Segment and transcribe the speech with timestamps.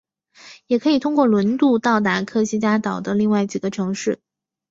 [0.65, 4.19] 也可以通过轮渡到达科西嘉岛的另外几个城市。